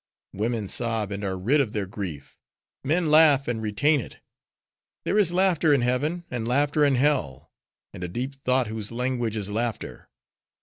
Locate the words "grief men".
1.85-3.11